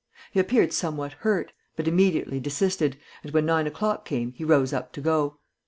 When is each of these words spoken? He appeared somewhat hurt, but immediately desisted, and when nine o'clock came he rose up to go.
He 0.31 0.39
appeared 0.39 0.73
somewhat 0.73 1.13
hurt, 1.19 1.53
but 1.75 1.87
immediately 1.87 2.39
desisted, 2.39 2.97
and 3.21 3.31
when 3.35 3.45
nine 3.45 3.67
o'clock 3.67 4.03
came 4.03 4.31
he 4.31 4.43
rose 4.43 4.73
up 4.73 4.91
to 4.93 4.99
go. 5.01 5.37